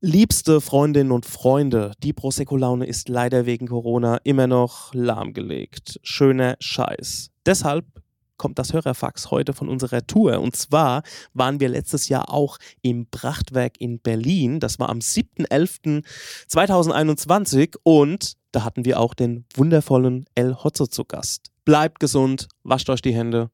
[0.00, 5.98] Liebste Freundinnen und Freunde, die Prosecco-Laune ist leider wegen Corona immer noch lahmgelegt.
[6.04, 7.32] Schöner Scheiß.
[7.44, 7.84] Deshalb
[8.36, 10.38] kommt das Hörerfax heute von unserer Tour.
[10.38, 11.02] Und zwar
[11.34, 14.60] waren wir letztes Jahr auch im Prachtwerk in Berlin.
[14.60, 21.50] Das war am 7.11.2021 und da hatten wir auch den wundervollen El Hotzo zu Gast.
[21.64, 23.50] Bleibt gesund, wascht euch die Hände.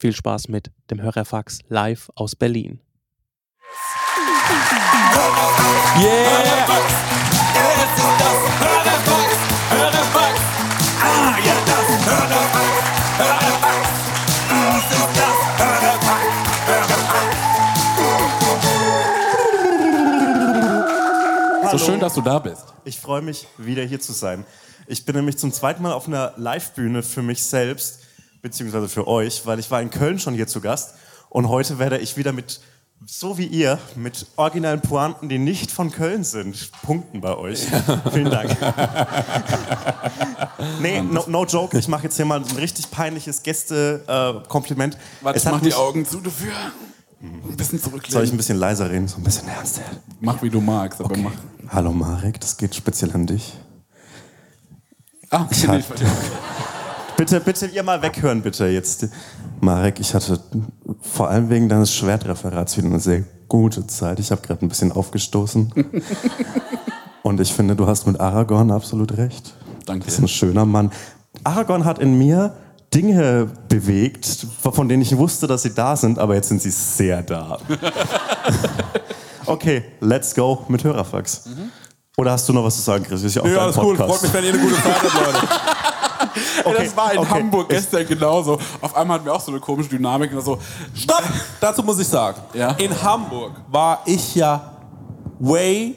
[0.00, 2.80] Viel Spaß mit dem Hörerfax live aus Berlin.
[21.76, 22.62] So schön, dass du da bist.
[22.84, 24.46] Ich freue mich, wieder hier zu sein.
[24.86, 27.98] Ich bin nämlich zum zweiten Mal auf einer Live-Bühne für mich selbst,
[28.42, 30.94] beziehungsweise für euch, weil ich war in Köln schon hier zu Gast
[31.30, 32.60] und heute werde ich wieder mit,
[33.06, 37.66] so wie ihr, mit originalen Pointen, die nicht von Köln sind, punkten bei euch.
[38.12, 38.56] Vielen Dank.
[40.80, 44.96] nee, no, no joke, ich mache jetzt hier mal ein richtig peinliches Gäste-Kompliment.
[45.20, 46.52] Warte, es mach die Augen zu dafür.
[47.20, 48.12] Ein bisschen zurücklehnen.
[48.12, 49.82] soll ich ein bisschen leiser reden, so ein bisschen ernster?
[50.20, 51.32] Mach wie du magst, aber mach.
[51.70, 53.54] Hallo Marek, das geht speziell an dich.
[55.30, 55.98] Ah, Ich okay, hab-
[57.16, 59.06] Bitte, bitte, ihr mal weghören, bitte jetzt.
[59.64, 60.38] Marek, ich hatte
[61.00, 64.20] vor allem wegen deines Schwertreferats wieder eine sehr gute Zeit.
[64.20, 65.72] Ich habe gerade ein bisschen aufgestoßen.
[67.22, 69.54] Und ich finde, du hast mit Aragorn absolut recht.
[69.86, 70.04] Danke.
[70.04, 70.92] Das ist ein schöner Mann.
[71.42, 72.54] Aragorn hat in mir
[72.92, 77.22] Dinge bewegt, von denen ich wusste, dass sie da sind, aber jetzt sind sie sehr
[77.22, 77.58] da.
[79.46, 81.48] okay, let's go mit Hörerfax.
[82.16, 83.22] Oder hast du noch was zu sagen, Chris?
[83.22, 83.96] Ist ja auch Ja, alles gut.
[83.96, 84.20] Podcast.
[84.20, 85.48] Freut mich, wenn ihr eine gute Zeit habt, Leute.
[86.64, 87.30] Okay, das war in okay.
[87.30, 88.58] Hamburg gestern genauso.
[88.80, 90.32] Auf einmal hatten wir auch so eine komische Dynamik.
[90.32, 90.58] Und so,
[90.94, 91.22] Stopp!
[91.60, 92.70] Dazu muss ich sagen, Ja?
[92.72, 94.72] in Hamburg war ich ja
[95.38, 95.96] way.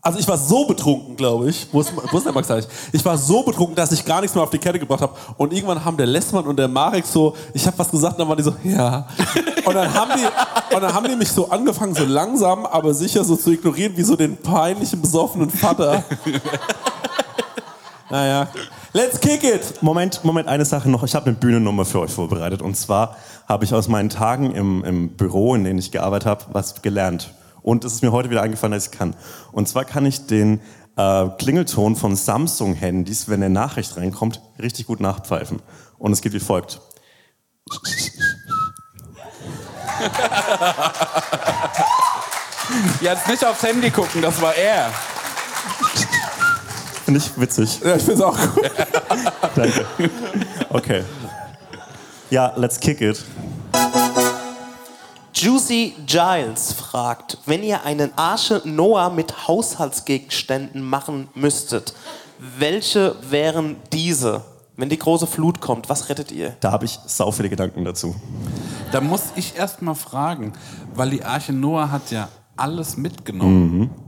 [0.00, 1.66] Also ich war so betrunken, glaube ich.
[1.72, 2.68] Wo ist, wo ist der Max eigentlich?
[2.92, 5.12] Ich war so betrunken, dass ich gar nichts mehr auf die Kette gebracht habe.
[5.36, 8.28] Und irgendwann haben der Lessmann und der Marek so, ich habe was gesagt, und dann
[8.28, 9.06] waren die so, ja.
[9.64, 13.24] Und dann haben die, und dann haben die mich so angefangen, so langsam, aber sicher
[13.24, 16.04] so zu ignorieren, wie so den peinlichen, besoffenen Vater.
[18.10, 18.48] naja.
[18.98, 19.80] Let's kick it!
[19.80, 21.04] Moment, Moment, eine Sache noch.
[21.04, 22.62] Ich habe eine Bühnennummer für euch vorbereitet.
[22.62, 23.16] Und zwar
[23.46, 27.32] habe ich aus meinen Tagen im, im Büro, in denen ich gearbeitet habe, was gelernt.
[27.62, 29.14] Und es ist mir heute wieder eingefallen, dass ich kann.
[29.52, 30.60] Und zwar kann ich den
[30.96, 35.62] äh, Klingelton von Samsung-Handys, wenn eine Nachricht reinkommt, richtig gut nachpfeifen.
[35.96, 36.80] Und es geht wie folgt.
[43.00, 44.90] Jetzt nicht aufs Handy gucken, das war er.
[47.08, 47.80] Finde ich witzig.
[47.82, 48.70] Ja, ich find's auch gut.
[49.56, 49.86] Danke.
[50.68, 51.02] Okay.
[52.28, 53.24] Ja, let's kick it.
[55.32, 61.94] Juicy Giles fragt, wenn ihr einen Arche Noah mit Haushaltsgegenständen machen müsstet,
[62.58, 64.42] welche wären diese?
[64.76, 66.56] Wenn die große Flut kommt, was rettet ihr?
[66.60, 68.14] Da habe ich sau viele Gedanken dazu.
[68.92, 70.52] Da muss ich erst mal fragen,
[70.94, 73.78] weil die Arche Noah hat ja alles mitgenommen.
[73.78, 74.07] Meine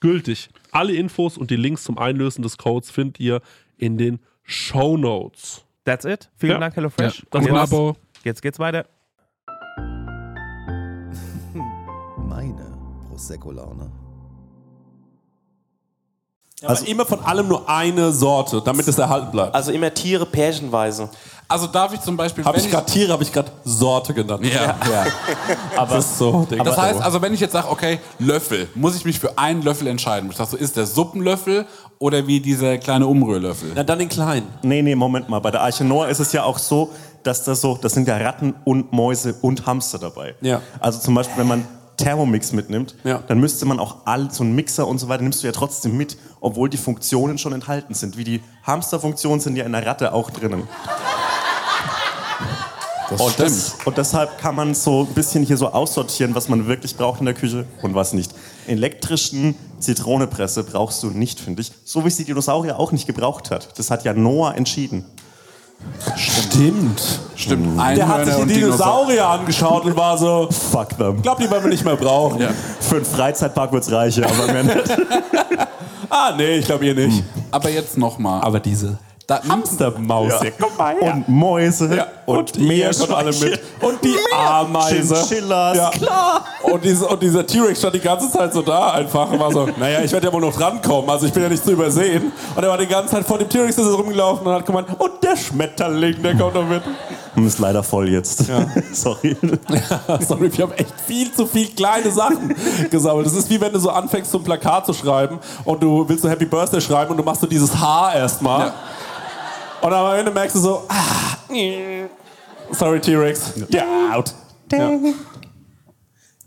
[0.00, 0.48] gültig.
[0.72, 3.40] Alle Infos und die Links zum Einlösen des Codes findet ihr
[3.76, 5.64] in den Show Notes.
[5.84, 6.30] That's it.
[6.36, 6.58] Vielen Ja.
[6.60, 7.26] Dank, HelloFresh.
[7.32, 7.40] Ja.
[7.40, 7.96] Ein jetzt, Abo.
[8.24, 8.86] jetzt geht's weiter.
[12.16, 12.76] Meine
[13.08, 13.90] Prosecco-Laune.
[16.64, 19.54] Also immer von allem nur eine Sorte, damit es erhalten bleibt.
[19.54, 21.08] Also immer Tiere pärchenweise.
[21.50, 22.44] Also darf ich zum Beispiel.
[22.44, 24.44] Habe ich gerade Tiere, habe ich gerade Sorte genannt.
[24.44, 24.76] Ja.
[25.76, 26.46] Aber das ist so.
[26.50, 26.62] Ding.
[26.62, 29.86] Das heißt, also wenn ich jetzt sage, okay, Löffel, muss ich mich für einen Löffel
[29.86, 30.28] entscheiden.
[30.30, 31.64] Ich sag so, ist der Suppenlöffel
[31.98, 33.72] oder wie dieser kleine Umrührlöffel?
[33.74, 34.46] Na, dann den kleinen.
[34.62, 35.38] Nee, nee, Moment mal.
[35.38, 36.90] Bei der Arche Noah ist es ja auch so,
[37.22, 40.34] dass da so, das sind ja Ratten und Mäuse und Hamster dabei.
[40.42, 40.60] Ja.
[40.80, 41.64] Also zum Beispiel, wenn man
[41.98, 43.22] Thermomix mitnimmt, Ja.
[43.28, 45.96] dann müsste man auch all so einen Mixer und so weiter nimmst du ja trotzdem
[45.96, 48.16] mit, obwohl die Funktionen schon enthalten sind.
[48.16, 50.66] Wie die Hamsterfunktionen sind ja in der Ratte auch drinnen.
[53.10, 56.66] Das Und, das, und deshalb kann man so ein bisschen hier so aussortieren, was man
[56.66, 58.32] wirklich braucht in der Küche und was nicht.
[58.66, 61.72] Elektrischen Zitronepresse brauchst du nicht, finde ich.
[61.84, 63.78] So wie es die Dinosaurier auch nicht gebraucht hat.
[63.78, 65.06] Das hat ja Noah entschieden.
[66.16, 67.00] Stimmt.
[67.36, 67.78] Stimmt.
[67.96, 71.16] Der hat sich die Dinosaurier angeschaut und war so, Fuck them.
[71.16, 72.40] ich glaube, die werden wir nicht mehr brauchen.
[72.40, 72.50] Ja.
[72.80, 74.76] Für einen Freizeitpark wird's reichen, aber mehr nicht.
[76.10, 77.22] Ah, nee, ich glaube ihr nicht.
[77.50, 78.40] Aber jetzt nochmal.
[78.40, 78.96] Aber diese
[79.28, 80.50] Da, Hamstermaus, Ja.
[80.58, 81.12] guck mal her.
[81.12, 83.60] Und Mäuse Ja, und, und kommt alle mit.
[83.82, 85.14] Und die Ameise.
[85.16, 85.90] Chinchillas, Ja.
[86.62, 89.68] Und, diese, und dieser T-Rex stand die ganze Zeit so da einfach und war so,
[89.76, 92.32] naja, ich werde ja wohl noch drankommen, also ich bin ja nicht zu übersehen.
[92.56, 95.36] Und er war die ganze Zeit vor dem T-Rex rumgelaufen und hat gemeint, und der
[95.36, 96.82] Schmetterling, der kommt noch mit.
[97.34, 98.46] Hm, Ist leider voll jetzt.
[98.94, 99.36] Sorry.
[100.26, 102.54] Sorry, wir haben echt viel zu viel kleine Sachen
[102.90, 103.26] gesammelt.
[103.26, 106.22] Das ist wie wenn du so anfängst, so ein Plakat zu schreiben und du willst
[106.22, 108.68] so Happy Birthday schreiben und du machst so dieses Haar erstmal.
[108.68, 108.74] Ja.
[109.80, 111.36] Und am Ende merkst du so, ah,
[112.72, 114.34] sorry T-Rex, ja, out.
[114.72, 114.90] Ja.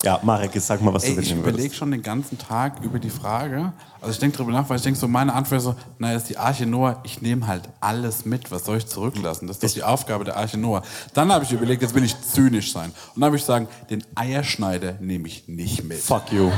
[0.04, 2.82] Ja, Marek, jetzt sag mal, was Ey, du ich mitnehmen überlege schon den ganzen Tag
[2.84, 3.72] über die Frage.
[4.02, 6.24] Also ich denke darüber nach, weil ich denke so, meine Antwort ist so, naja, das
[6.24, 9.48] ist die Arche Noah, ich nehme halt alles mit, was soll ich zurücklassen?
[9.48, 10.82] Das ist doch die Aufgabe der Arche Noah.
[11.14, 12.86] Dann habe ich überlegt, jetzt will ich zynisch sein.
[13.14, 16.00] Und dann habe ich sagen, den Eierschneider nehme ich nicht mit.
[16.00, 16.50] Fuck you.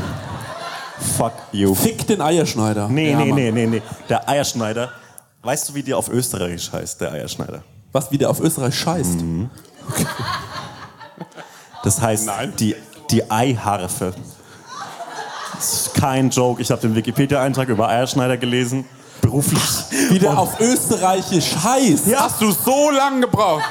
[1.18, 1.76] Fuck you.
[1.76, 2.88] Fick den Eierschneider.
[2.88, 3.36] Nee, Ja, nee, Mann.
[3.36, 3.82] nee, nee, nee.
[4.08, 4.90] Der Eierschneider.
[5.44, 7.64] Weißt du, wie der auf Österreichisch heißt, der Eierschneider?
[7.92, 9.20] Was wieder auf Österreich scheißt.
[11.84, 12.78] Das heißt die,
[13.12, 14.14] die Eiharfe.
[15.54, 16.62] Das ist kein Joke.
[16.62, 18.86] Ich habe den Wikipedia-Eintrag über Eierschneider gelesen.
[19.20, 19.62] Beruflich.
[20.10, 22.06] Wie der auf Österreichisch heißt.
[22.16, 23.66] Hast du so lange gebraucht?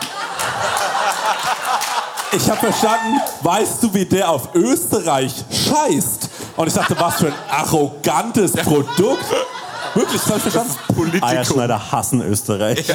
[2.33, 6.29] Ich habe verstanden, weißt du, wie der auf Österreich scheißt?
[6.57, 9.25] Und ich dachte, was für ein arrogantes Produkt.
[9.95, 11.23] Wirklich, das habe ich verstanden.
[11.25, 12.87] Eierschneider hassen Österreich.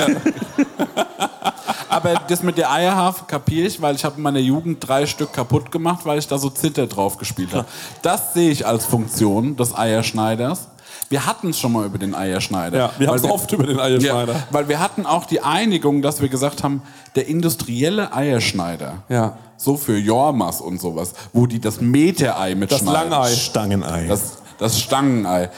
[1.89, 5.34] Aber das mit der Eierhafe kapiere ich, weil ich habe in meiner Jugend drei Stück
[5.34, 7.66] kaputt gemacht, weil ich da so Zitter drauf gespielt habe.
[8.01, 10.68] Das sehe ich als Funktion des Eierschneiders.
[11.10, 12.77] Wir hatten es schon mal über den Eierschneider.
[12.77, 14.34] Ja, wir haben es oft über den Eierschneider.
[14.34, 16.82] Ja, weil wir hatten auch die Einigung, dass wir gesagt haben,
[17.16, 19.38] der industrielle Eierschneider, Ja.
[19.56, 23.10] so für Jormas und sowas, wo die das Meterei Das mitschneiden.
[23.10, 23.30] Langei.
[23.34, 24.08] Stangenei.
[24.08, 25.50] Das, das Stangenei.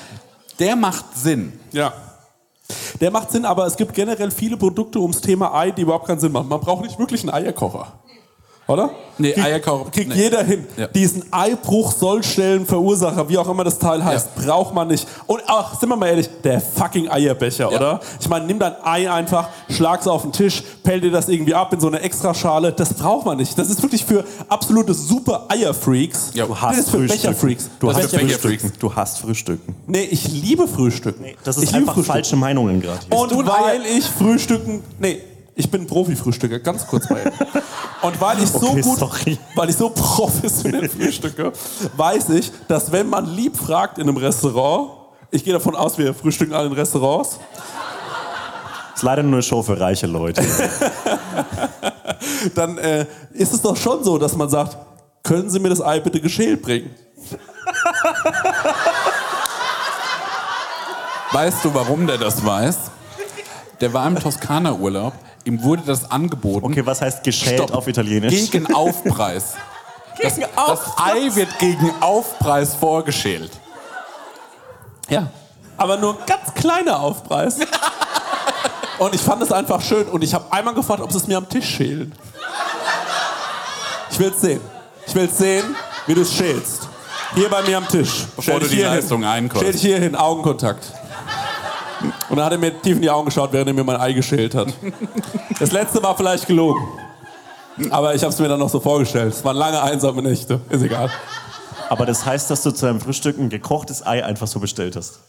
[0.60, 1.60] Der macht Sinn.
[1.72, 1.94] Ja.
[3.00, 6.20] Der macht Sinn, aber es gibt generell viele Produkte ums Thema Ei, die überhaupt keinen
[6.20, 6.50] Sinn machen.
[6.50, 7.99] Man braucht nicht wirklich einen Eierkocher.
[8.70, 8.92] Oder?
[9.18, 10.16] Nee, Krieg- Eierkocher- Kriegt nee.
[10.16, 10.66] jeder hin.
[10.78, 10.88] Ja.
[10.88, 15.08] Diesen Eibruch, Sollstellenverursacher, wie auch immer das Teil heißt, braucht man nicht.
[15.28, 18.00] Und ach, sind wir mal ehrlich, der fucking Eierbecher, oder?
[18.22, 21.74] Ich meine, nimm dein Ei einfach, schlag's auf den Tisch, pell dir das irgendwie ab
[21.74, 22.72] in so eine Extraschale.
[22.72, 23.58] Das braucht man nicht.
[23.58, 26.32] Das ist wirklich für absolute super Eierfreaks.
[26.34, 27.22] Ja, Du das hast ist für Frühstücken.
[27.24, 27.70] Becherfreaks.
[27.80, 28.74] Du Das hast für Frühstücken.
[28.80, 29.76] Du hast Frühstücken.
[29.88, 31.26] Nee, ich liebe Frühstücken.
[31.44, 33.00] Das ich ist liebe einfach falsche Meinungen gerade.
[33.10, 35.20] Und weil ich Frühstücken, nee,
[35.60, 37.20] ich bin Profi-Frühstücker, ganz kurz mal.
[37.20, 37.32] eben.
[38.02, 39.38] Und weil ich so Okay, gut, sorry.
[39.56, 41.52] weil ich so professionell frühstücke,
[41.98, 44.92] weiß ich, dass wenn man lieb fragt in einem Restaurant,
[45.32, 47.40] ich gehe davon aus, wir frühstücken alle in Restaurants,
[48.96, 50.42] ist leider nur eine Show für reiche Leute.
[52.56, 54.78] dann äh, ist es doch schon so, dass man sagt,
[55.24, 56.90] können Sie mir das Ei bitte geschält bringen?
[61.34, 62.78] Weißt du, warum der das weiß?
[63.82, 65.14] Der war im Toskana-Urlaub.
[65.50, 66.64] Ihm wurde das angeboten.
[66.64, 67.74] Okay, was heißt geschält Stopp.
[67.74, 68.52] auf Italienisch?
[68.52, 69.56] Gegen Aufpreis.
[70.22, 73.52] Das, das Ei wird gegen Aufpreis vorgeschält.
[75.08, 75.28] Ja.
[75.78, 77.56] Aber nur ein ganz kleiner Aufpreis.
[79.00, 80.08] Und ich fand es einfach schön.
[80.08, 82.14] Und ich habe einmal gefragt, ob sie es mir am Tisch schälen.
[84.12, 84.60] Ich will es sehen.
[85.08, 85.74] Ich will es sehen,
[86.06, 86.90] wie du es schälst.
[87.36, 88.26] Hier bei mir am Tisch.
[88.36, 89.62] Bevor du die Leistung einkaufst.
[89.62, 90.92] Stell dich hier hin, Augenkontakt.
[92.30, 94.14] Und dann hat er mir tief in die Augen geschaut, während er mir mein Ei
[94.14, 94.68] geschält hat.
[95.60, 96.82] Das letzte war vielleicht gelogen.
[97.92, 99.34] Aber ich habe es mir dann noch so vorgestellt.
[99.34, 100.60] Es waren lange einsame Nächte.
[100.70, 101.10] Ist egal.
[101.90, 105.20] Aber das heißt, dass du zu deinem Frühstück ein gekochtes Ei einfach so bestellt hast.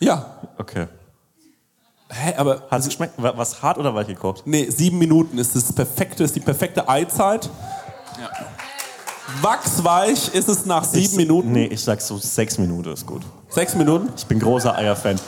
[0.00, 0.26] Ja.
[0.58, 0.86] Okay.
[2.10, 3.14] Hä, aber Hat es geschmeckt?
[3.22, 4.42] War was hart oder weich gekocht?
[4.44, 7.48] Nee, sieben Minuten ist das perfekte, ist die perfekte Eizeit.
[9.42, 11.52] Wachsweich ist es nach sieben Ich- Minuten.
[11.52, 13.22] Nee, ich sag so sechs Minuten ist gut.
[13.48, 14.12] Sechs Minuten?
[14.16, 15.20] Ich bin großer Eier-Fan.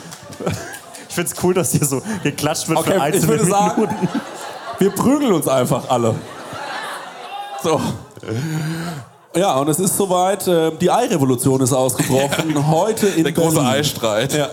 [1.13, 4.09] Ich find's cool, dass hier so geklatscht wird für Okay, ich einzelne würde sagen, Minuten.
[4.79, 6.15] wir prügeln uns einfach alle.
[7.61, 7.79] So.
[9.35, 12.67] Ja, und es ist soweit, äh, die Eirevolution ist ausgebrochen.
[12.67, 13.69] Heute in Der große Berlin.
[13.73, 14.33] Eistreit.
[14.33, 14.49] Ja.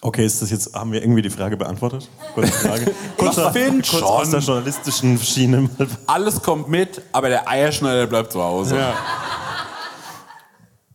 [0.00, 2.08] Okay, ist das jetzt, haben wir irgendwie die Frage beantwortet?
[2.32, 2.90] Kurze Frage.
[3.18, 5.68] Kurz, find kurz aus der journalistischen Schiene.
[6.06, 8.78] Alles kommt mit, aber der Eierschneider bleibt zu Hause.
[8.78, 8.94] Ja.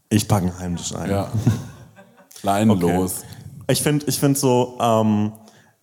[0.10, 1.08] Ich packe ein heimlich ein.
[1.12, 1.28] Ja.
[2.48, 3.24] Leinenlos.
[3.70, 5.34] Ich finde ich find so, ähm,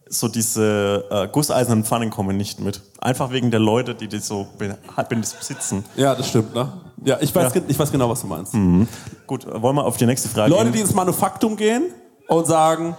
[0.08, 2.80] so diese äh, gusseisernen Pfannen kommen nicht mit.
[3.00, 4.76] Einfach wegen der Leute, die die so be
[5.08, 5.84] besitzen.
[5.96, 6.72] ja, das stimmt, ne?
[7.04, 7.60] Ja, ich weiß, Ja.
[7.68, 8.54] ich weiß genau, was du meinst.
[9.26, 10.80] Gut, wollen wir auf die nächste Frage Leute, die gehen?
[10.86, 11.82] ins Manufaktum gehen
[12.28, 12.96] und sagen,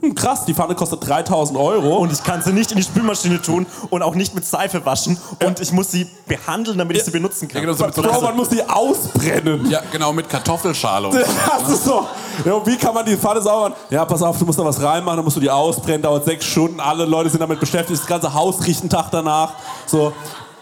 [0.00, 1.96] hm, krass, die Pfanne kostet 3000 Euro.
[1.96, 5.18] Und ich kann sie nicht in die Spülmaschine tun und auch nicht mit Seife waschen.
[5.44, 7.62] Und ich muss sie behandeln, damit ich sie benutzen kann.
[7.62, 9.68] Ja, genau, so mit so Bro, man muss die ausbrennen.
[9.68, 11.08] Ja, genau, mit Kartoffelschale.
[11.08, 11.20] Und so.
[11.20, 12.06] Das ist so.
[12.44, 13.74] Ja, wie kann man die Pfanne sauber?
[13.90, 16.44] Ja, pass auf, du musst da was reinmachen, dann musst du die ausbrennen, dauert sechs
[16.44, 19.54] Stunden, alle Leute sind damit beschäftigt, das ganze Haus riecht einen Tag danach.
[19.86, 20.12] So.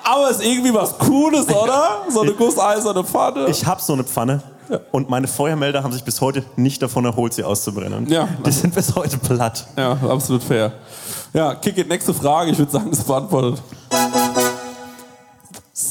[0.03, 2.05] Aber ist irgendwie was Cooles, oder?
[2.09, 3.47] So eine gusseiserne Pfanne.
[3.49, 4.41] Ich habe so eine Pfanne
[4.93, 8.09] und meine Feuermelder haben sich bis heute nicht davon erholt, sie auszubrennen.
[8.09, 8.29] Ja.
[8.45, 9.67] Die sind bis heute platt.
[9.77, 10.73] ja, absolut fair.
[11.33, 12.51] Ja, Kick it, nächste Frage.
[12.51, 13.63] Ich würde sagen, ist beantwortet.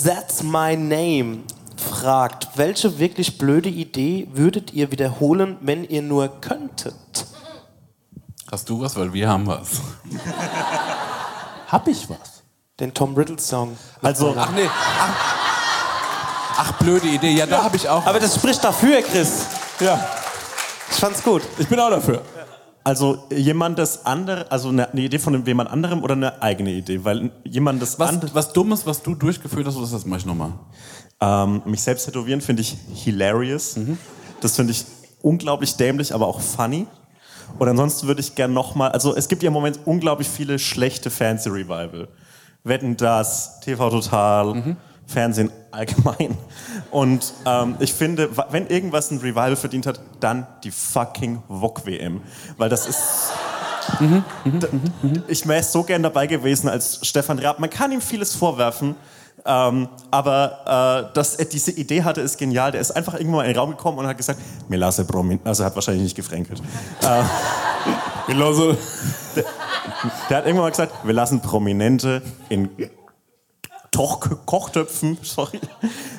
[0.04, 1.40] That's my name
[1.86, 6.96] fragt, welche wirklich blöde Idee würdet ihr wiederholen, wenn ihr nur könntet?
[8.52, 8.96] Hast du was?
[8.96, 9.82] Weil wir haben was.
[11.68, 12.44] Hab ich was?
[12.80, 13.78] Den Tom Riddle Song.
[14.02, 14.68] Also, Ach nee.
[14.68, 15.45] Ach,
[16.58, 17.32] ach blöde Idee.
[17.32, 18.06] Ja, da habe ich auch.
[18.06, 19.46] Aber das spricht dafür, Chris.
[19.80, 20.00] Ja,
[20.92, 21.42] Ich fand's gut.
[21.58, 22.22] ich bin auch dafür.
[22.84, 27.04] also jemand das andere, also eine, eine Idee von jemand anderem oder eine eigene Idee?
[27.04, 30.54] Weil jemand das Was, andere, was Dummes, was du durchgeführt hast, das mache ich nochmal.
[31.22, 33.76] ähm, mich selbst tätowieren finde ich hilarious.
[34.42, 34.86] Das finde ich
[35.22, 36.88] unglaublich dämlich, aber auch funny.
[37.60, 41.10] Und ansonsten würde ich gern nochmal, also es gibt ja im Moment unglaublich viele schlechte
[41.10, 42.08] Fancy-Revival.
[42.64, 44.76] Wetten das, TV Total,
[45.08, 46.38] Fernsehen allgemein.
[46.92, 52.22] Und ähm, ich finde, wenn irgendwas ein Revival verdient hat, dann die fucking VOG-WM.
[52.58, 53.02] Weil das ist...
[54.00, 54.68] Da-
[55.28, 57.60] Ich wäre so gern dabei gewesen als Stefan Raab.
[57.60, 58.96] Man kann ihm vieles vorwerfen,
[59.46, 62.72] ähm, aber äh, dass er diese Idee hatte, ist genial.
[62.72, 65.40] Der ist einfach irgendwann mal in den Raum gekommen und hat gesagt, mir lasse Promin.
[65.44, 66.64] Also er hat wahrscheinlich nicht gefränkelt.
[68.28, 68.76] Genauso.
[70.30, 72.70] Der hat irgendwann mal gesagt, wir lassen Prominente in
[73.96, 75.60] Toch Kochtöpfen, sorry,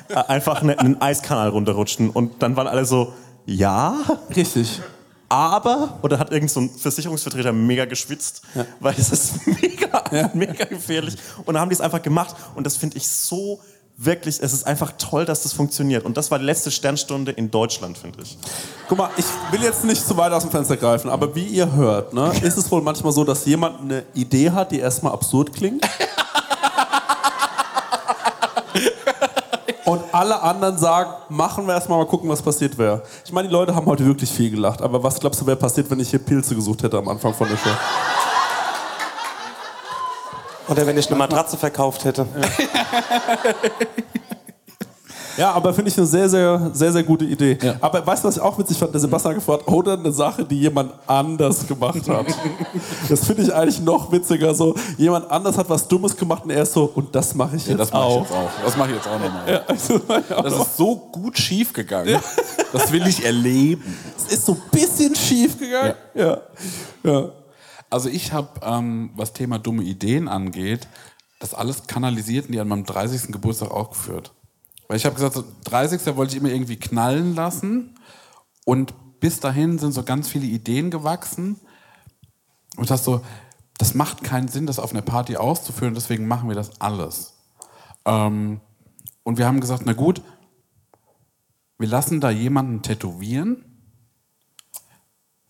[0.09, 2.09] äh, einfach ne- einen Eiskanal runterrutschen.
[2.09, 3.13] Und dann waren alle so,
[3.45, 3.95] ja,
[4.35, 4.81] Richtig.
[5.29, 8.41] aber, oder hat irgend so ein Versicherungsvertreter mega geschwitzt,
[8.79, 11.15] weil es ist mega, mega gefährlich.
[11.45, 13.59] Und dann haben die es einfach gemacht und das finde ich so
[13.99, 16.05] wirklich, es ist einfach toll, dass das funktioniert.
[16.05, 18.37] Und das war die letzte Sternstunde in Deutschland, finde ich.
[18.87, 21.71] Guck mal, ich will jetzt nicht zu weit aus dem Fenster greifen, aber wie ihr
[21.73, 25.51] hört, ne, ist es wohl manchmal so, dass jemand eine Idee hat, die erstmal absurd
[25.53, 25.83] klingt.
[29.87, 33.03] Und alle anderen sagen, machen wir erstmal mal gucken, was passiert wäre.
[33.23, 35.89] Ich meine, die Leute haben heute wirklich viel gelacht, aber was glaubst du, wäre passiert,
[35.89, 37.69] wenn ich hier Pilze gesucht hätte am Anfang von der Show?
[40.67, 42.27] Oder wenn ich eine Matratze verkauft hätte.
[42.35, 42.75] Ja,
[45.45, 47.57] aber finde ich eine sehr, sehr, sehr, sehr gute Idee.
[47.79, 48.93] Aber weißt du, was ich auch witzig fand?
[48.93, 52.25] Der Sebastian hat gefragt, oder eine Sache, die jemand anders gemacht hat.
[53.09, 54.53] das finde ich eigentlich noch witziger.
[54.55, 57.67] So, jemand anders hat was Dummes gemacht und er ist so, und das mache ich
[57.67, 58.21] jetzt das mache ich auch.
[58.21, 58.49] jetzt auch.
[58.63, 59.51] Das mache ich jetzt auch nochmal.
[59.51, 62.19] Ja, also, ja, Das ist so gut schief gegangen.
[62.73, 63.83] Das will ich erleben.
[64.17, 65.93] es ist so ein bisschen schief gegangen.
[66.13, 66.37] Ja.
[67.03, 67.29] ja.
[67.89, 70.87] Also ich habe, ähm, was Thema dumme Ideen angeht,
[71.39, 73.31] das alles kanalisiert und die an meinem 30.
[73.31, 74.31] Geburtstag aufgeführt.
[74.87, 76.15] Weil ich habe gesagt, so 30.
[76.15, 77.95] wollte ich immer irgendwie knallen lassen
[78.65, 81.59] und bis dahin sind so ganz viele Ideen gewachsen
[82.77, 83.21] und das so,
[83.77, 87.33] das macht keinen Sinn, das auf einer Party auszuführen, deswegen machen wir das alles.
[88.05, 88.61] Ähm,
[89.23, 90.21] und wir haben gesagt, na gut,
[91.77, 93.63] wir lassen da jemanden tätowieren,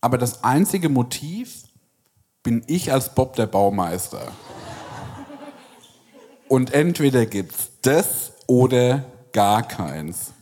[0.00, 1.64] aber das einzige Motiv
[2.42, 4.32] bin ich als Bob der Baumeister.
[6.48, 10.32] Und entweder gibt's das oder gar keins.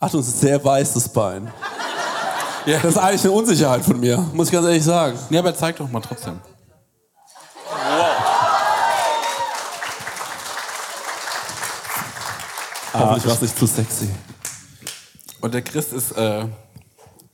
[0.00, 1.52] Es ist ein sehr weißes Bein.
[2.66, 2.78] Ja.
[2.78, 5.18] Das ist eigentlich eine Unsicherheit von mir, muss ich ganz ehrlich sagen.
[5.30, 6.40] Nee, aber zeig doch mal trotzdem.
[12.92, 14.10] Hoffentlich war es nicht zu sexy.
[15.40, 16.44] Und der Chris ist, äh,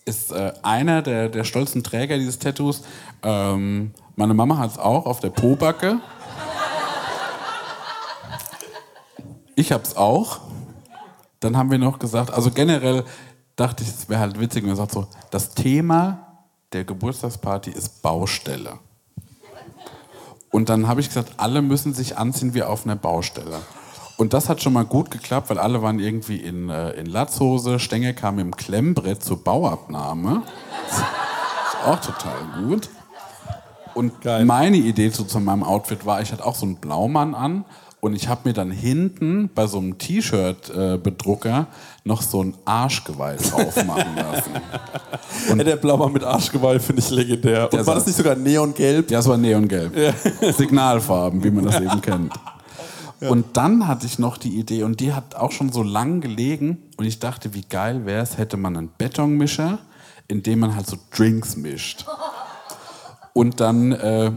[0.05, 2.83] ist äh, einer der, der stolzen Träger dieses Tattoos.
[3.23, 5.99] Ähm, meine Mama hat es auch auf der Pobacke.
[9.57, 10.41] Ich hab's auch.
[11.41, 13.05] Dann haben wir noch gesagt, also generell
[13.57, 18.03] dachte ich, es wäre halt witzig, wenn man sagt so, das Thema der Geburtstagsparty ist
[18.03, 18.79] Baustelle.
[20.51, 23.61] Und dann habe ich gesagt, alle müssen sich anziehen wie auf einer Baustelle.
[24.17, 27.79] Und das hat schon mal gut geklappt, weil alle waren irgendwie in, äh, in Latzhose.
[27.79, 30.43] Stenger kam im Klemmbrett zur Bauabnahme.
[30.89, 32.89] Das ist auch total gut.
[33.95, 37.65] Und meine Idee zu, zu meinem Outfit war, ich hatte auch so einen Blaumann an
[38.01, 41.67] und ich habe mir dann hinten bei so einem T-Shirt-Bedrucker
[42.05, 44.51] noch so ein Arschgeweih drauf machen lassen.
[45.51, 47.73] Und der Blaumann mit Arschgeweih finde ich legendär.
[47.73, 49.11] Und war das nicht sogar neongelb?
[49.11, 49.93] Ja, es war neongelb.
[50.57, 52.33] Signalfarben, wie man das eben kennt.
[53.21, 56.79] Und dann hatte ich noch die Idee, und die hat auch schon so lang gelegen,
[56.97, 59.79] und ich dachte, wie geil wäre es, hätte man einen Betonmischer,
[60.29, 62.05] in dem man halt so Drinks mischt.
[63.33, 64.33] Und dann, äh,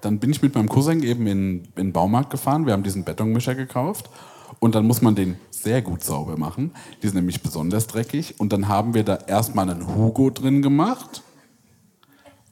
[0.00, 3.54] dann bin ich mit meinem Cousin eben in, den Baumarkt gefahren, wir haben diesen Betonmischer
[3.54, 4.10] gekauft,
[4.58, 6.72] und dann muss man den sehr gut sauber machen.
[7.02, 8.38] Die sind nämlich besonders dreckig.
[8.38, 11.22] Und dann haben wir da erstmal einen Hugo drin gemacht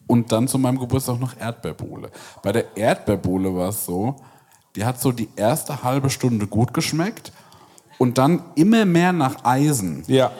[0.06, 2.10] und dann zu meinem Geburtstag noch Erdbeerbohle.
[2.42, 4.16] Bei der Erdbeerbohle war es so,
[4.74, 7.32] die hat so die erste halbe Stunde gut geschmeckt
[7.98, 10.04] und dann immer mehr nach Eisen.
[10.06, 10.30] Ja.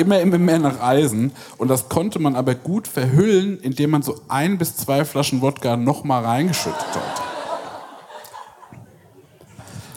[0.00, 1.32] Immer, immer mehr nach Eisen.
[1.58, 5.76] Und das konnte man aber gut verhüllen, indem man so ein bis zwei Flaschen Wodka
[5.76, 7.29] nochmal reingeschüttet hat.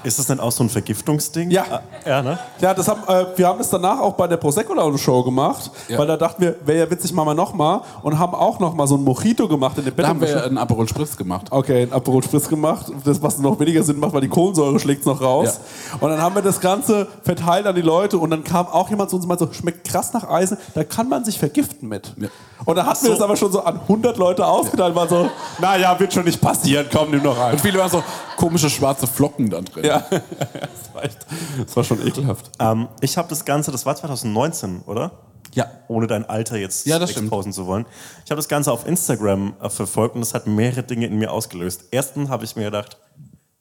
[0.04, 1.50] Ist das denn auch so ein Vergiftungsding?
[1.52, 1.64] Ja.
[1.70, 2.38] Ah, Ja, ne?
[2.60, 5.72] Ja, das haben, äh, wir haben es danach auch bei der Prosecco Laune Show gemacht,
[5.88, 5.98] Ja.
[5.98, 8.96] weil da dachten wir, wäre ja witzig, machen wir nochmal und haben auch nochmal so
[8.96, 11.48] ein Mojito gemacht in dem Da haben wir einen Aperol Spritz gemacht.
[11.52, 15.06] Okay, ein Aperol Spritz gemacht, das was noch weniger Sinn macht, weil die Kohlensäure schlägt
[15.06, 15.60] noch raus.
[16.00, 19.10] Und dann haben wir das Ganze verteilt an die Leute und dann kam auch jemand
[19.10, 22.14] zu uns und meinte so, schmeckt krass nach Eisen, da kann man sich vergiften mit.
[22.20, 22.28] Ja.
[22.66, 26.00] Und dann hatten wir das aber schon so an 100 Leute ausgeteilt, war so, naja,
[26.00, 27.54] wird schon nicht passieren, komm, nimm noch rein.
[27.54, 28.02] Und viele waren so
[28.38, 29.84] komische schwarze Flocken da drin.
[29.94, 31.26] Ja, das war, echt,
[31.66, 32.52] das war schon ekelhaft.
[32.60, 35.12] Ähm, ich habe das Ganze, das war 2019, oder?
[35.54, 35.70] Ja.
[35.88, 37.26] Ohne dein Alter jetzt Ja, das stimmt.
[37.28, 37.86] exposen zu wollen.
[38.26, 41.32] Ich habe das Ganze auf Instagram äh, verfolgt und das hat mehrere Dinge in mir
[41.32, 41.86] ausgelöst.
[41.92, 42.98] Erstens habe ich mir gedacht,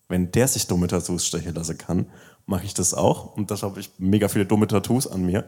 [0.08, 2.06] wenn der sich dumme Tattoos stechen lassen kann,
[2.46, 3.36] mache ich das auch.
[3.36, 5.44] Und das habe ich mega viele dumme Tattoos an mir.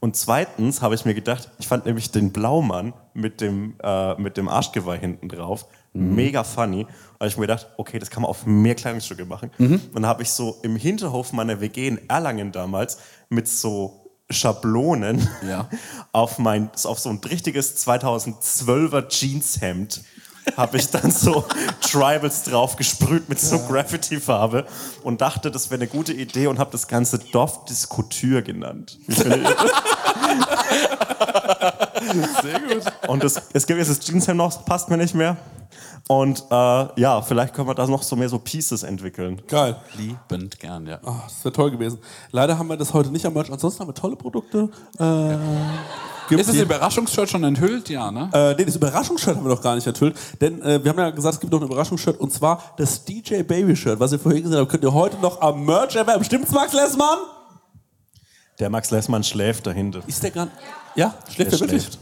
[0.00, 4.36] Und zweitens habe ich mir gedacht, ich fand nämlich den Blaumann mit dem, äh, mit
[4.36, 6.86] dem Arschgeweih hinten drauf mega funny.
[7.18, 9.50] Habe ich mir gedacht, okay, das kann man auf mehr Kleidungsstücke machen.
[9.58, 15.28] Und dann habe ich so im Hinterhof meiner WG in Erlangen damals mit so Schablonen
[15.46, 15.68] Ja.
[16.12, 20.02] auf, mein, auf so ein richtiges 2012er Jeanshemd
[20.56, 21.44] habe ich dann so
[21.80, 24.66] Tribals drauf gesprüht mit so Graffiti-Farbe
[25.04, 28.98] und dachte, das wäre eine gute Idee und habe das Ganze Dorf Couture genannt.
[32.42, 32.82] Sehr gut.
[33.08, 35.36] Und das, es gibt jetzt das Jeanshemd noch, passt mir nicht mehr.
[36.08, 39.40] Und äh, ja, vielleicht können wir da noch so mehr so Pieces entwickeln.
[39.46, 39.76] Geil.
[39.96, 40.98] Liebend gern, ja.
[41.04, 41.98] Ah, das wäre toll gewesen.
[42.32, 43.50] Leider haben wir das heute nicht am Merch.
[43.50, 44.68] Ansonsten haben wir tolle Produkte.
[44.98, 45.36] Äh,
[46.28, 47.88] gibt's Ist das Überraschungsshirt schon enthüllt?
[47.88, 48.28] Ja, ne?
[48.32, 50.16] Äh, nee, das Überraschungsshirt haben wir noch gar nicht enthüllt.
[50.40, 53.42] Denn äh, wir haben ja gesagt, es gibt noch ein Überraschungsshirt und zwar das DJ
[53.42, 56.24] Baby Shirt, was ihr vorhin gesehen habt, könnt ihr heute noch am Merch erwerben.
[56.24, 57.18] Stimmt's, Max Lessmann?
[58.58, 60.02] Der Max Lessmann schläft dahinter.
[60.06, 60.48] Ist der gar
[60.94, 61.14] Ja?
[61.24, 61.82] Schläft Der der, wirklich?
[61.82, 61.98] schläft.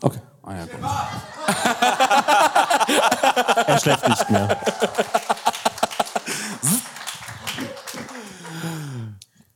[0.00, 0.20] Okay.
[0.42, 0.80] Ah, ja, gut.
[3.66, 4.56] Er schläft nicht mehr.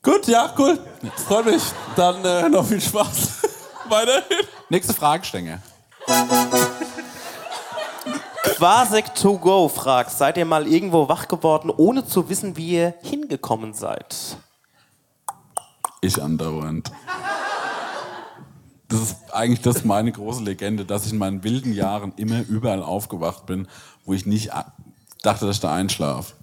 [0.02, 0.78] Gut, ja, cool.
[1.26, 1.62] Freut mich.
[1.96, 3.42] Dann äh, noch viel Spaß.
[3.88, 4.46] Weiterhin.
[4.68, 5.60] Nächste Fragestänge.
[8.56, 12.94] Quasek to go fragt, seid ihr mal irgendwo wach geworden, ohne zu wissen, wie ihr
[13.02, 14.36] hingekommen seid?
[16.06, 16.92] Ich andauernd.
[18.86, 22.80] Das ist eigentlich das meine große Legende, dass ich in meinen wilden Jahren immer überall
[22.80, 23.66] aufgewacht bin,
[24.04, 24.52] wo ich nicht
[25.22, 26.34] dachte, dass ich da einschlafe.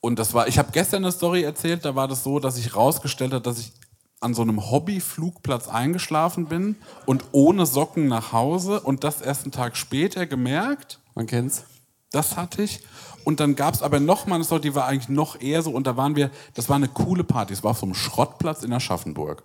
[0.00, 2.74] Und das war, ich habe gestern eine Story erzählt, da war das so, dass ich
[2.74, 3.72] rausgestellt habe, dass ich
[4.20, 9.52] an so einem Hobbyflugplatz eingeschlafen bin und ohne Socken nach Hause und das erst einen
[9.52, 10.98] Tag später gemerkt.
[11.14, 11.64] Man kennt's.
[12.10, 12.80] Das hatte ich.
[13.24, 15.70] Und dann gab es aber noch mal eine Story, die war eigentlich noch eher so.
[15.70, 17.52] Und da waren wir, das war eine coole Party.
[17.52, 19.42] Es war auf so einem Schrottplatz in Aschaffenburg.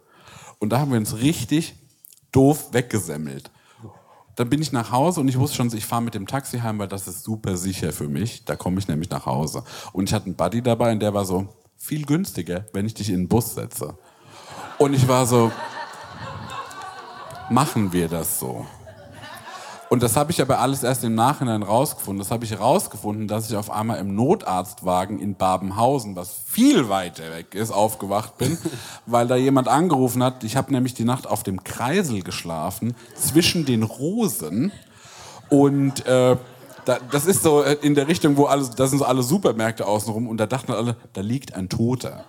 [0.60, 1.76] Und da haben wir uns richtig
[2.32, 3.50] doof weggesemmelt.
[4.36, 6.80] Dann bin ich nach Hause und ich wusste schon, ich fahre mit dem Taxi heim,
[6.80, 8.46] weil das ist super sicher für mich.
[8.46, 9.64] Da komme ich nämlich nach Hause.
[9.92, 13.10] Und ich hatte einen Buddy dabei und der war so, viel günstiger, wenn ich dich
[13.10, 13.98] in den Bus setze.
[14.78, 15.52] Und ich war so,
[17.50, 18.66] machen wir das so?
[19.90, 22.20] Und das habe ich aber alles erst im Nachhinein rausgefunden.
[22.20, 27.24] Das habe ich rausgefunden, dass ich auf einmal im Notarztwagen in Babenhausen, was viel weiter
[27.32, 28.60] weg ist, aufgewacht bin,
[29.08, 30.44] weil da jemand angerufen hat.
[30.44, 34.72] Ich habe nämlich die Nacht auf dem Kreisel geschlafen, zwischen den Rosen.
[35.50, 36.38] Und äh,
[36.86, 39.88] da, das ist so äh, in der Richtung, wo alles, da sind so alle Supermärkte
[39.88, 40.28] außenrum.
[40.28, 42.26] Und da dachten alle, da liegt ein Toter.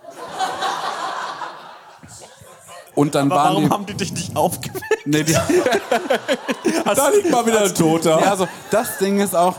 [2.95, 4.83] Und dann Aber waren warum die, haben die dich nicht aufgeweckt?
[5.05, 5.33] nee, die,
[6.95, 8.19] Da liegt mal wieder ein Toter.
[8.19, 9.55] Ja, also das Ding ist auch,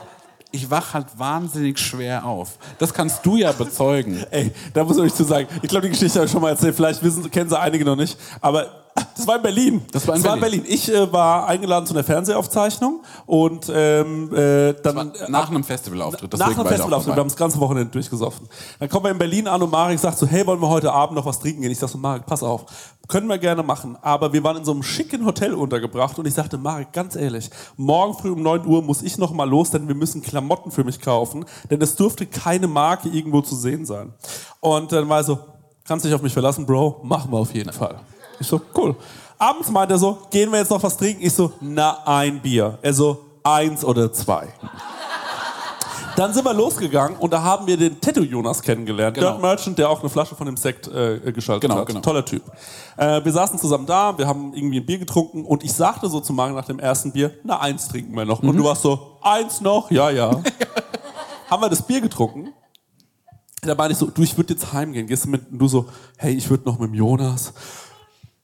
[0.50, 2.58] ich wach halt wahnsinnig schwer auf.
[2.78, 4.22] Das kannst du ja bezeugen.
[4.30, 5.48] Ey, da muss ich euch zu sagen.
[5.62, 6.74] Ich glaube, die Geschichte habe ich schon mal erzählt.
[6.76, 8.18] Vielleicht wissen, kennen sie einige noch nicht.
[8.42, 9.82] Aber das war in Berlin.
[9.92, 10.64] Das war in Berlin.
[10.66, 16.32] Ich äh, war eingeladen zu einer Fernsehaufzeichnung und ähm, äh, dann Nach einem Festivalauftritt.
[16.38, 18.48] nach einem war Festivalauftritt, wir haben das ganze Wochenende durchgesoffen.
[18.78, 21.16] Dann kommen wir in Berlin an und Marek sagt so, hey, wollen wir heute Abend
[21.16, 21.70] noch was trinken gehen?
[21.70, 22.66] Ich sag so, Marek, pass auf,
[23.08, 23.96] können wir gerne machen.
[24.02, 27.50] Aber wir waren in so einem schicken Hotel untergebracht und ich sagte, Marek, ganz ehrlich,
[27.76, 30.84] morgen früh um 9 Uhr muss ich noch mal los, denn wir müssen Klamotten für
[30.84, 34.12] mich kaufen, denn es durfte keine Marke irgendwo zu sehen sein.
[34.60, 35.38] Und dann war er so,
[35.84, 38.00] kannst dich auf mich verlassen, Bro, machen wir auf jeden Fall.
[38.42, 38.94] Ich so, cool.
[39.38, 41.22] Abends meint er so, gehen wir jetzt noch was trinken?
[41.24, 42.78] Ich so, na, ein Bier.
[42.82, 44.48] Er so, eins oder zwei.
[46.14, 49.14] Dann sind wir losgegangen und da haben wir den Tattoo Jonas kennengelernt.
[49.16, 49.30] Genau.
[49.30, 51.86] Dirt Merchant, der auch eine Flasche von dem Sekt äh, geschaltet Genau, hat.
[51.86, 52.00] genau.
[52.00, 52.42] Toller Typ.
[52.98, 56.20] Äh, wir saßen zusammen da, wir haben irgendwie ein Bier getrunken und ich sagte so
[56.20, 58.42] zu Mario nach dem ersten Bier, na eins trinken wir noch.
[58.42, 58.58] Und Mhm.
[58.58, 59.90] du warst so, eins noch?
[59.90, 60.30] Ja, ja.
[61.50, 62.52] haben wir das Bier getrunken.
[63.62, 65.06] Da meine ich so, du, ich würde jetzt heimgehen.
[65.06, 65.86] Gehst du mit, und du so,
[66.18, 67.54] hey, ich würde noch mit dem Jonas.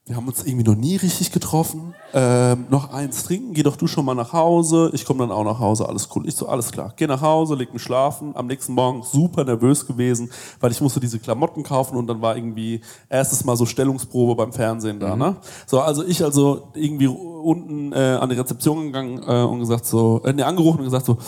[0.09, 1.93] Wir haben uns irgendwie noch nie richtig getroffen.
[2.15, 4.89] Ähm, noch eins trinken, geh doch du schon mal nach Hause.
[4.93, 6.27] Ich komme dann auch nach Hause, alles cool.
[6.27, 6.91] Ich so, alles klar.
[6.95, 8.31] Geh nach Hause, leg mich schlafen.
[8.35, 12.35] Am nächsten Morgen super nervös gewesen, weil ich musste diese Klamotten kaufen und dann war
[12.35, 15.15] irgendwie erstes Mal so Stellungsprobe beim Fernsehen da.
[15.15, 15.35] Ne?
[15.67, 20.21] So, also ich also irgendwie unten äh, an die Rezeption gegangen äh, und gesagt so,
[20.25, 21.19] äh, nee, angerufen und gesagt so,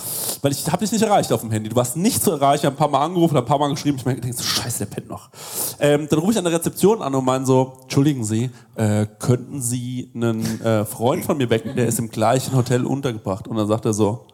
[0.42, 1.70] weil ich habe dich nicht erreicht auf dem Handy.
[1.70, 3.98] Du warst nicht zu erreichen, ein paar Mal angerufen, ein paar Mal geschrieben.
[3.98, 5.30] Ich mir gedacht, so, scheiße, der pennt noch.
[5.80, 9.62] Ähm, dann rufe ich an der Rezeption an und meine so, entschuldigen Sie, äh, könnten
[9.62, 13.48] Sie einen äh, Freund von mir wecken, der ist im gleichen Hotel untergebracht.
[13.48, 14.28] Und dann sagt er so,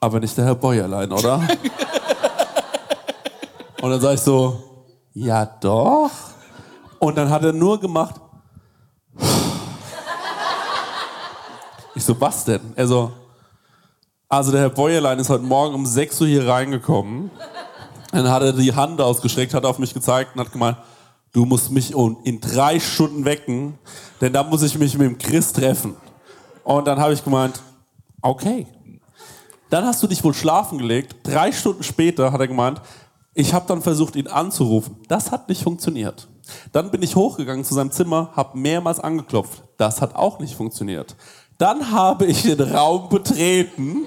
[0.00, 1.36] aber nicht der Herr Bäuerlein, oder?
[3.82, 4.62] und dann sage ich so,
[5.14, 6.10] ja doch.
[6.98, 8.20] Und dann hat er nur gemacht,
[11.94, 12.60] ich so, was denn?
[12.76, 13.10] Er so,
[14.28, 17.30] also der Herr Bäuerlein ist heute Morgen um 6 Uhr hier reingekommen.
[18.12, 20.76] Dann hat er die Hand ausgestreckt, hat auf mich gezeigt und hat gemeint,
[21.36, 21.92] du musst mich
[22.24, 23.74] in drei Stunden wecken,
[24.22, 25.94] denn da muss ich mich mit dem Chris treffen.
[26.64, 27.60] Und dann habe ich gemeint,
[28.22, 28.66] okay.
[29.68, 31.16] Dann hast du dich wohl schlafen gelegt.
[31.24, 32.80] Drei Stunden später hat er gemeint,
[33.34, 34.96] ich habe dann versucht, ihn anzurufen.
[35.08, 36.26] Das hat nicht funktioniert.
[36.72, 39.62] Dann bin ich hochgegangen zu seinem Zimmer, habe mehrmals angeklopft.
[39.76, 41.16] Das hat auch nicht funktioniert.
[41.58, 44.06] Dann habe ich den Raum betreten,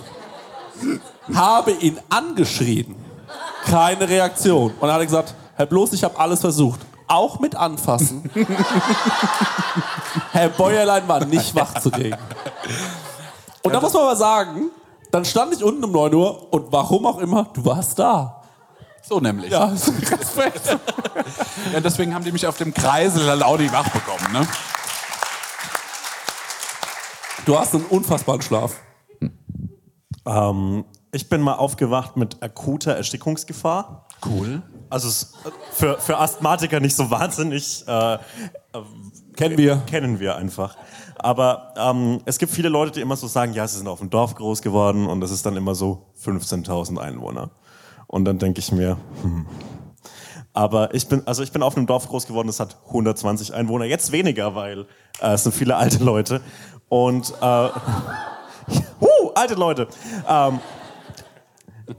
[1.32, 2.96] habe ihn angeschrien.
[3.65, 4.72] Keine Reaktion.
[4.72, 6.88] Und dann hat er gesagt, Herr Bloß, ich habe alles versucht.
[7.10, 8.30] Auch mit anfassen.
[10.32, 12.17] Herr Bäuerlein war nicht wach zu kriegen.
[13.63, 14.69] Und da muss man aber sagen,
[15.12, 18.43] Dann stand ich unten um 9 Uhr und warum auch immer, du warst da.
[19.02, 19.52] So nämlich.
[19.52, 20.78] Ja, Respekt.
[21.74, 24.32] Ja, deswegen haben die mich auf dem Kreisel halt auch nicht wach bekommen.
[24.32, 24.48] Ne?
[27.45, 28.76] Du hast einen unfassbaren Schlaf.
[30.26, 34.06] Ähm, ich bin mal aufgewacht mit akuter Erstickungsgefahr.
[34.26, 34.62] Cool.
[34.89, 35.36] Also es ist
[35.71, 37.84] für, für Asthmatiker nicht so wahnsinnig.
[37.88, 38.17] Äh,
[39.36, 39.78] Kennen wir.
[39.88, 40.75] kennen wir einfach.
[41.17, 44.10] Aber ähm, es gibt viele Leute, die immer so sagen, ja, sie sind auf dem
[44.10, 47.52] Dorf groß geworden und das ist dann immer so 15.000 Einwohner.
[48.08, 49.45] Und dann denke ich mir, hm.
[50.54, 53.86] Aber ich bin, also ich bin auf einem Dorf groß geworden, das hat 120 Einwohner.
[53.86, 54.88] Jetzt weniger, weil
[55.21, 56.41] äh, es sind viele alte Leute.
[56.89, 57.45] Und äh,
[59.02, 59.88] uh, alte Leute.
[60.28, 60.60] Ähm,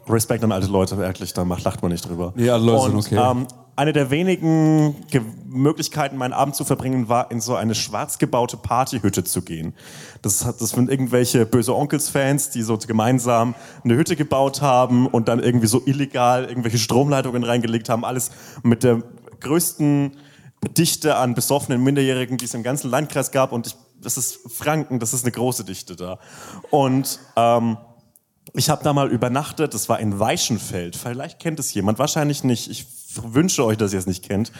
[0.08, 2.32] Respekt an alte Leute, wirklich, da macht, lacht man nicht drüber.
[2.36, 3.30] Ja, Leute sind okay.
[3.30, 8.18] Ähm, eine der wenigen Ge Möglichkeiten, meinen Abend zu verbringen, war, in so eine schwarz
[8.18, 9.74] gebaute Partyhütte zu gehen.
[10.22, 15.28] Das, hat, das sind irgendwelche böse Onkels-Fans, die so gemeinsam eine Hütte gebaut haben und
[15.28, 18.04] dann irgendwie so illegal irgendwelche Stromleitungen reingelegt haben.
[18.04, 18.30] Alles
[18.62, 19.02] mit der
[19.40, 20.12] größten
[20.76, 23.50] Dichte an besoffenen Minderjährigen, die es im ganzen Landkreis gab.
[23.50, 26.18] Und ich, das ist Franken, das ist eine große Dichte da.
[26.70, 27.78] Und ähm,
[28.54, 30.96] ich habe da mal übernachtet, das war in Weichenfeld.
[30.96, 32.70] Vielleicht kennt es jemand, wahrscheinlich nicht.
[32.70, 34.52] Ich wünsche euch, dass ihr es nicht kennt.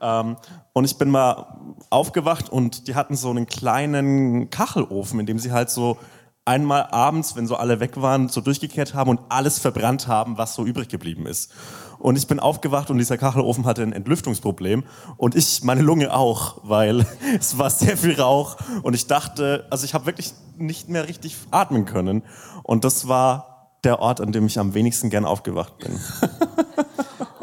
[0.00, 0.36] Ähm,
[0.72, 1.58] und ich bin mal
[1.90, 5.98] aufgewacht und die hatten so einen kleinen Kachelofen, in dem sie halt so
[6.44, 10.54] einmal abends, wenn so alle weg waren, so durchgekehrt haben und alles verbrannt haben, was
[10.54, 11.52] so übrig geblieben ist.
[12.00, 14.82] Und ich bin aufgewacht und dieser Kachelofen hatte ein Entlüftungsproblem
[15.18, 17.06] und ich, meine Lunge auch, weil
[17.38, 21.36] es war sehr viel Rauch und ich dachte, also ich habe wirklich nicht mehr richtig
[21.50, 22.22] atmen können.
[22.62, 25.98] Und das war der Ort, an dem ich am wenigsten gern aufgewacht bin.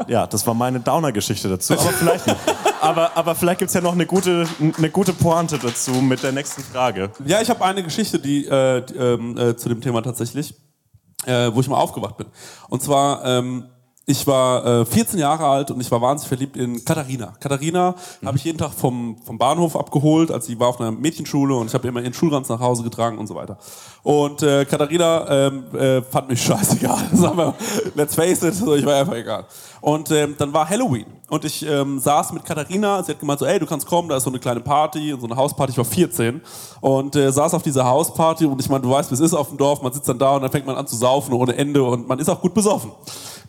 [0.09, 1.73] Ja, das war meine Downer-Geschichte dazu.
[1.73, 2.25] Aber vielleicht,
[2.81, 6.31] aber, aber vielleicht gibt es ja noch eine gute, eine gute Pointe dazu mit der
[6.31, 7.11] nächsten Frage.
[7.25, 10.55] Ja, ich habe eine Geschichte, die, äh, die ähm, äh, zu dem Thema tatsächlich,
[11.25, 12.25] äh, wo ich mal aufgewacht bin.
[12.69, 13.65] Und zwar, ähm,
[14.09, 17.35] ich war äh, 14 Jahre alt und ich war wahnsinnig verliebt in Katharina.
[17.39, 17.93] Katharina
[18.25, 21.67] habe ich jeden Tag vom, vom Bahnhof abgeholt, als sie war auf einer Mädchenschule und
[21.67, 23.59] ich habe immer ihren Schulranz nach Hause getragen und so weiter.
[24.01, 27.09] Und äh, Katharina ähm, äh, fand mich scheißegal.
[27.13, 27.53] Sagen wir,
[27.93, 29.45] let's face it, so, ich war einfach egal.
[29.79, 33.45] Und ähm, dann war Halloween und ich ähm, saß mit Katharina, sie hat gemeint so,
[33.45, 35.85] ey, du kannst kommen, da ist so eine kleine Party, so eine Hausparty, ich war
[35.85, 36.41] 14
[36.81, 39.49] und äh, saß auf dieser Hausparty und ich meine, du weißt, wie es ist auf
[39.49, 41.83] dem Dorf, man sitzt dann da und dann fängt man an zu saufen ohne Ende
[41.83, 42.91] und man ist auch gut besoffen.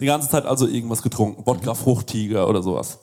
[0.00, 2.98] Die ganze Zeit also irgendwas getrunken, Wodka Fruchttiger oder sowas.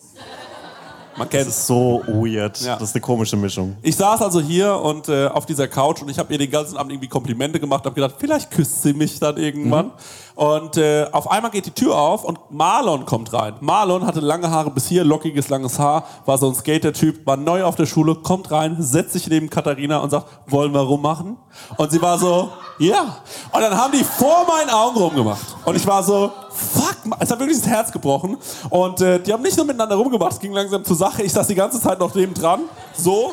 [1.17, 2.61] Man kennt Das ist so weird.
[2.61, 2.75] Ja.
[2.75, 3.75] Das ist eine komische Mischung.
[3.81, 6.77] ich saß also hier und äh, auf dieser Couch und ich habe ihr den ganzen
[6.77, 9.91] Abend irgendwie Komplimente gemacht, habe gedacht, vielleicht küsst sie mich dann irgendwann.
[10.35, 13.55] Und äh, auf einmal geht die Tür auf und Marlon kommt rein.
[13.59, 17.63] Marlon hatte lange Haare bis hier, lockiges langes Haar, war so ein Skater-Typ, war neu
[17.63, 21.37] auf der Schule, kommt rein, setzt sich neben Katharina und sagt, wollen wir rummachen?
[21.77, 23.17] Und sie war so, ja.
[23.51, 25.55] Und dann haben die vor meinen Augen rumgemacht.
[25.65, 28.37] Und ich war so, fuck, es hat wirklich das Herz gebrochen.
[28.69, 31.23] Und äh, die haben nicht nur miteinander rumgemacht, es ging langsam zur Sache.
[31.23, 32.61] Ich saß die ganze Zeit noch neben dran,
[32.95, 33.31] so.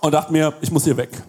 [0.00, 1.22] Und dachte mir, ich muss hier weg.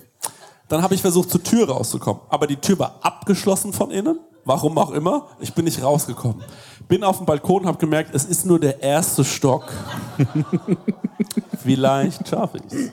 [0.67, 2.21] Dann habe ich versucht, zur Tür rauszukommen.
[2.29, 4.19] Aber die Tür war abgeschlossen von innen.
[4.43, 5.27] Warum auch immer.
[5.39, 6.43] Ich bin nicht rausgekommen.
[6.87, 9.65] Bin auf dem Balkon und habe gemerkt, es ist nur der erste Stock.
[11.63, 12.91] Vielleicht schaffe ich es.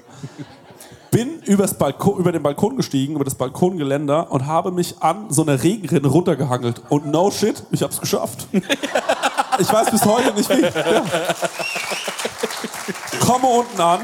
[1.13, 5.43] Bin übers Balkon, über den Balkon gestiegen, über das Balkongeländer und habe mich an so
[5.43, 6.81] einer Regenrinne runtergehangelt.
[6.89, 8.49] Und no shit, ich habe es geschafft.
[9.59, 10.63] Ich weiß bis heute nicht wie.
[10.63, 11.05] Ja.
[13.21, 14.01] Komme unten an,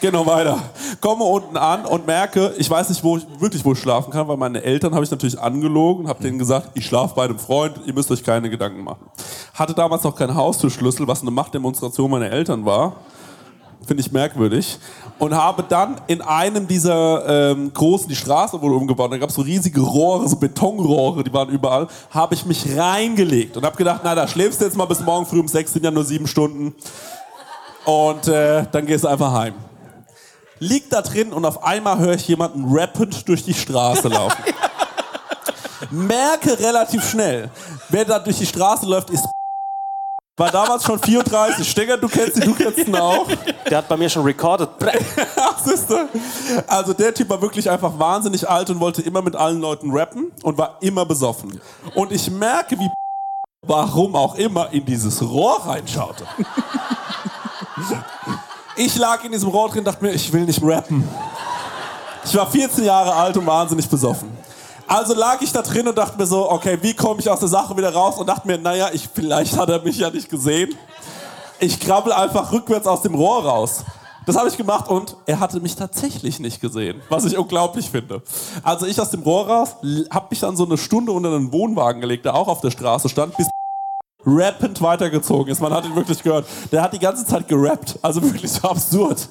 [0.00, 0.62] Geh noch weiter.
[1.00, 4.28] Komme unten an und merke, ich weiß nicht, wo ich wirklich wo ich schlafen kann,
[4.28, 7.80] weil meine Eltern habe ich natürlich angelogen habe denen gesagt, ich schlafe bei einem Freund,
[7.86, 9.06] ihr müsst euch keine Gedanken machen.
[9.54, 12.96] Hatte damals noch keinen Haustürschlüssel, was eine Machtdemonstration meiner Eltern war.
[13.86, 14.78] Finde ich merkwürdig.
[15.18, 19.36] Und habe dann in einem dieser ähm, großen, die Straße wurde umgebaut, da gab es
[19.36, 24.00] so riesige Rohre, so Betonrohre, die waren überall, habe ich mich reingelegt und habe gedacht,
[24.04, 26.26] na, da schläfst du jetzt mal bis morgen früh um sechs, sind ja nur sieben
[26.26, 26.74] Stunden.
[27.84, 29.54] Und äh, dann gehst du einfach heim.
[30.58, 34.42] Liegt da drin und auf einmal höre ich jemanden rappend durch die Straße laufen.
[35.90, 37.50] Merke relativ schnell,
[37.90, 39.24] wer da durch die Straße läuft, ist
[40.36, 41.68] war damals schon 34.
[41.68, 43.26] Stenger, du kennst ihn, du kennst ihn auch.
[43.70, 44.68] Der hat bei mir schon recorded.
[46.68, 50.30] Also der Typ war wirklich einfach wahnsinnig alt und wollte immer mit allen Leuten rappen
[50.42, 51.60] und war immer besoffen.
[51.94, 52.88] Und ich merke, wie
[53.66, 56.26] warum auch immer in dieses Rohr reinschaute.
[58.78, 61.02] Ich lag in diesem Rohr drin und dachte mir, ich will nicht rappen.
[62.22, 64.28] Ich war 14 Jahre alt und wahnsinnig besoffen.
[64.88, 67.48] Also lag ich da drin und dachte mir so, okay, wie komme ich aus der
[67.48, 68.18] Sache wieder raus?
[68.18, 70.74] Und dachte mir, naja, ich, vielleicht hat er mich ja nicht gesehen.
[71.58, 73.84] Ich krabbel einfach rückwärts aus dem Rohr raus.
[74.26, 78.22] Das habe ich gemacht und er hatte mich tatsächlich nicht gesehen, was ich unglaublich finde.
[78.64, 79.76] Also ich aus dem Rohr raus,
[80.10, 83.08] habe mich dann so eine Stunde unter einen Wohnwagen gelegt, der auch auf der Straße
[83.08, 83.48] stand, bis
[84.26, 85.60] rappend weitergezogen ist.
[85.60, 86.46] Man hat ihn wirklich gehört.
[86.72, 87.98] Der hat die ganze Zeit gerappt.
[88.02, 89.28] Also wirklich so absurd.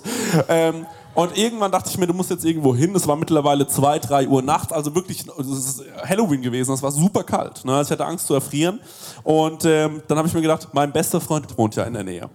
[0.48, 2.94] Ähm, und irgendwann dachte ich mir, du musst jetzt irgendwo hin.
[2.94, 6.92] Es war mittlerweile 2, 3 Uhr nachts, also wirklich, es ist Halloween gewesen, es war
[6.92, 7.64] super kalt.
[7.64, 7.82] Ne?
[7.82, 8.82] Ich hatte Angst zu erfrieren.
[9.24, 12.30] Und ähm, dann habe ich mir gedacht, mein bester Freund wohnt ja in der Nähe.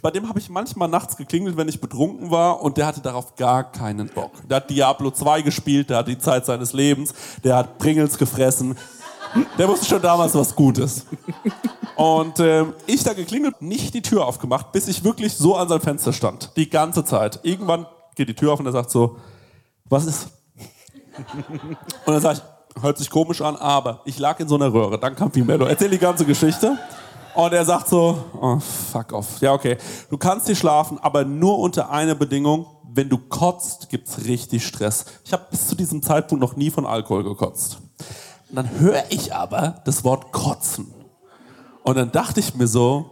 [0.00, 3.34] Bei dem habe ich manchmal nachts geklingelt, wenn ich betrunken war und der hatte darauf
[3.34, 4.32] gar keinen Bock.
[4.48, 7.12] Der hat Diablo 2 gespielt, der hat die Zeit seines Lebens,
[7.42, 8.76] der hat Pringles gefressen.
[9.58, 11.06] Der wusste schon damals was Gutes.
[11.96, 15.82] Und ähm, ich da geklingelt, nicht die Tür aufgemacht, bis ich wirklich so an seinem
[15.82, 16.52] Fenster stand.
[16.56, 17.40] Die ganze Zeit.
[17.42, 19.16] Irgendwann geht die Tür auf und er sagt so,
[19.84, 20.28] was ist?
[22.06, 24.98] Und dann sage ich, hört sich komisch an, aber ich lag in so einer Röhre.
[24.98, 26.78] Dann kam Pimello, erzähl die ganze Geschichte.
[27.34, 29.40] Und er sagt so, oh, fuck off.
[29.40, 29.76] Ja, okay.
[30.08, 32.66] Du kannst hier schlafen, aber nur unter einer Bedingung.
[32.92, 35.04] Wenn du kotzt, gibt's richtig Stress.
[35.24, 37.78] Ich habe bis zu diesem Zeitpunkt noch nie von Alkohol gekotzt.
[38.48, 40.92] Und dann höre ich aber das Wort kotzen.
[41.84, 43.10] Und dann dachte ich mir so,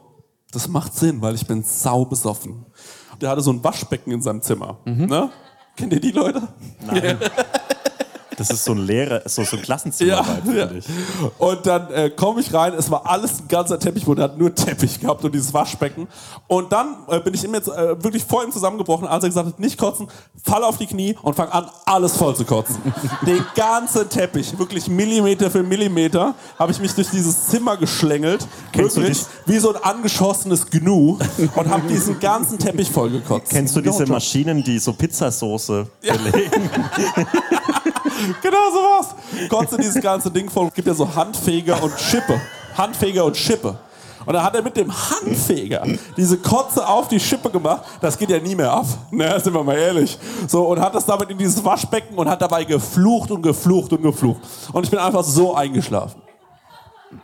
[0.51, 2.67] das macht Sinn, weil ich bin sau besoffen.
[3.21, 4.79] Der hatte so ein Waschbecken in seinem Zimmer.
[4.85, 5.31] Ne?
[5.77, 6.43] Kennt ihr die Leute?
[6.87, 7.19] Nein.
[8.39, 10.71] Das ist so ein Lehrer, so, so ein Klassenzimmer, Ja, finde ja.
[10.71, 10.85] ich.
[11.39, 14.55] Und dann äh, komme ich rein, es war alles ein ganzer Teppichboden, er hat nur
[14.55, 16.07] Teppich gehabt und dieses Waschbecken.
[16.47, 19.47] Und dann äh, bin ich ihm jetzt äh, wirklich vor ihm zusammengebrochen, als er gesagt
[19.49, 20.09] hat, nicht kotzen,
[20.45, 22.77] fall auf die Knie und fang an, alles voll zu kotzen.
[23.27, 28.97] Den ganzen Teppich, wirklich Millimeter für Millimeter, habe ich mich durch dieses Zimmer geschlängelt, Kennst
[28.97, 31.19] du wirklich wie so ein angeschossenes Gnu
[31.55, 33.51] und habe diesen ganzen Teppich voll gekotzt.
[33.51, 36.71] Kennst du diese Maschinen, die so Pizzasoße belegen?
[38.43, 39.15] Genau sowas.
[39.49, 40.69] Kotze dieses ganze Ding voll.
[40.69, 42.41] Es gibt ja so Handfeger und Schippe.
[42.77, 43.79] Handfeger und Schippe.
[44.27, 45.87] Und dann hat er mit dem Handfeger
[46.17, 47.83] diese Kotze auf die Schippe gemacht.
[48.01, 48.87] Das geht ja nie mehr ab.
[49.11, 50.19] Ne, sind wir mal ehrlich.
[50.47, 54.03] So, und hat das damit in dieses Waschbecken und hat dabei geflucht und geflucht und
[54.03, 54.41] geflucht.
[54.73, 56.21] Und ich bin einfach so eingeschlafen.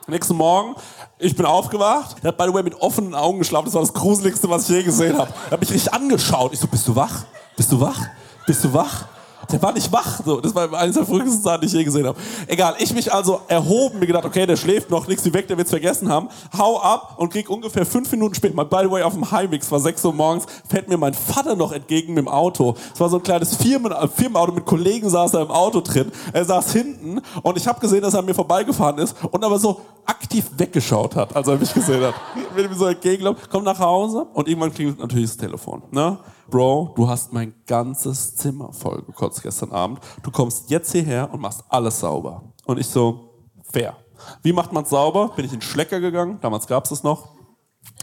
[0.07, 0.77] Nächsten Morgen,
[1.19, 2.17] ich bin aufgewacht.
[2.23, 3.67] Der hat, by the way, mit offenen Augen geschlafen.
[3.67, 5.31] Das war das Gruseligste, was ich je gesehen habe.
[5.47, 6.55] Er hat mich richtig angeschaut.
[6.55, 7.25] Ich so, bist du wach?
[7.55, 8.01] Bist du wach?
[8.47, 9.05] Bist du wach?
[9.51, 10.21] Der war nicht wach.
[10.25, 12.19] So, das war eines der verrücktesten Sachen, die ich je gesehen habe.
[12.47, 15.57] Egal, ich mich also erhoben, mir gedacht, okay, der schläft noch, nichts wie weg, der
[15.57, 16.29] wird's vergessen haben.
[16.57, 19.71] Hau ab und krieg ungefähr fünf Minuten später, mal by the way, auf dem es
[19.71, 22.75] war sechs Uhr morgens, fährt mir mein Vater noch entgegen mit dem Auto.
[22.93, 26.11] Es war so ein kleines Firmen, äh, Firmenauto mit Kollegen saß er im Auto drin.
[26.33, 29.59] Er saß hinten und ich habe gesehen, dass er an mir vorbeigefahren ist und aber
[29.59, 32.15] so aktiv weggeschaut hat, als er mich gesehen hat.
[32.57, 35.83] Bin ihm so entgegengelaufen, komm nach Hause und irgendwann klingelt natürlich das Telefon.
[35.91, 36.19] Ne?
[36.51, 40.01] Bro, du hast mein ganzes Zimmer voll gekotzt gestern Abend.
[40.23, 42.43] Du kommst jetzt hierher und machst alles sauber.
[42.67, 43.31] Und ich so,
[43.73, 43.97] fair.
[44.43, 45.33] Wie macht man's sauber?
[45.37, 47.35] Bin ich in den Schlecker gegangen, damals gab's es noch,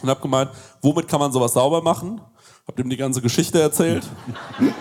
[0.02, 0.52] und hab gemeint,
[0.82, 2.22] womit kann man sowas sauber machen?
[2.68, 4.08] Hab ihm die ganze Geschichte erzählt.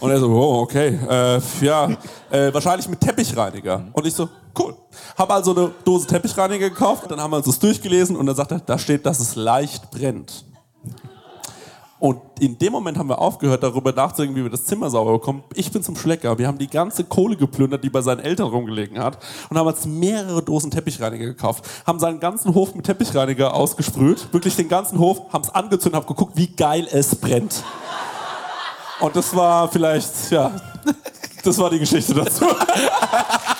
[0.00, 1.90] Und er so, oh, okay, äh, ja,
[2.30, 3.88] äh, wahrscheinlich mit Teppichreiniger.
[3.92, 4.74] Und ich so, cool.
[5.14, 8.50] Hab also eine Dose Teppichreiniger gekauft, dann haben wir uns das durchgelesen und dann sagt
[8.50, 10.46] er, da steht, dass es leicht brennt.
[12.00, 15.44] Und in dem Moment haben wir aufgehört, darüber nachzudenken, wie wir das Zimmer sauber bekommen.
[15.54, 16.38] Ich bin zum Schlecker.
[16.38, 19.18] Wir haben die ganze Kohle geplündert, die bei seinen Eltern rumgelegen hat.
[19.50, 21.62] Und haben uns mehrere Dosen Teppichreiniger gekauft.
[21.86, 24.32] Haben seinen ganzen Hof mit Teppichreiniger ausgesprüht.
[24.32, 25.30] Wirklich den ganzen Hof.
[25.30, 27.62] Haben es angezündet, haben geguckt, wie geil es brennt.
[29.00, 30.52] Und das war vielleicht, ja,
[31.44, 32.46] das war die Geschichte dazu.